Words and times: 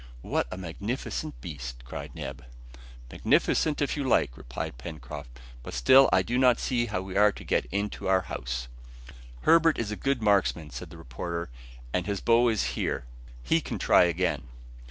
"What 0.23 0.47
a 0.51 0.57
magnificent 0.57 1.39
beast!" 1.41 1.85
cried 1.85 2.15
Neb. 2.15 2.43
"Magnificent, 3.11 3.83
if 3.83 3.95
you 3.95 4.03
like," 4.03 4.35
replied 4.35 4.79
Pencroft; 4.79 5.39
"but 5.61 5.75
still 5.75 6.09
I 6.11 6.23
do 6.23 6.39
not 6.39 6.57
see 6.59 6.87
how 6.87 7.01
we 7.03 7.15
are 7.15 7.31
to 7.31 7.43
get 7.43 7.65
into 7.65 8.07
our 8.07 8.21
house." 8.21 8.67
"Herbert 9.41 9.77
is 9.77 9.91
a 9.91 9.95
good 9.95 10.19
marksman," 10.19 10.71
said 10.71 10.89
the 10.89 10.97
reporter, 10.97 11.51
"and 11.93 12.07
his 12.07 12.19
bow 12.19 12.47
is 12.47 12.63
here. 12.73 13.05
He 13.43 13.61
can 13.61 13.77
try 13.77 14.05
again." 14.05 14.41